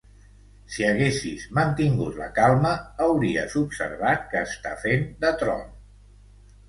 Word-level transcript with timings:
Si 0.75 0.85
haguessis 0.85 1.43
mantingut 1.57 2.17
la 2.23 2.29
calma, 2.39 2.71
hauries 3.09 3.55
observat 3.63 4.27
que 4.33 4.43
està 4.51 4.73
fent 4.87 5.07
de 5.27 5.35
troll. 5.43 5.63